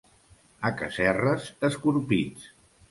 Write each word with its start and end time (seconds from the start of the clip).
A 0.69 0.71
Casserres, 0.79 1.47
escorpits. 1.71 2.53